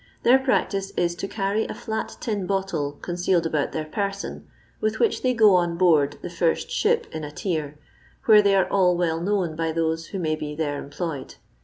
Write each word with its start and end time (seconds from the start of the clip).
Their 0.23 0.39
practice 0.39 0.89
is 0.97 1.13
to 1.17 1.27
carry 1.27 1.65
a 1.67 1.75
flat 1.75 2.17
tin 2.19 2.47
bottle 2.47 2.93
concealed 3.03 3.45
about 3.45 3.71
their 3.71 3.85
per 3.85 4.11
son, 4.11 4.47
with 4.79 4.99
which 4.99 5.21
they 5.21 5.35
go 5.35 5.53
on 5.53 5.77
board 5.77 6.17
the 6.23 6.29
first 6.31 6.71
ship 6.71 7.05
in 7.11 7.23
a 7.23 7.29
tier, 7.29 7.77
where 8.25 8.41
they 8.41 8.55
are 8.55 8.67
well 8.95 9.21
known 9.21 9.55
by 9.55 9.71
those 9.71 10.07
who 10.07 10.17
may 10.17 10.35
be 10.35 10.55
there 10.55 10.79
employed. 10.83 11.35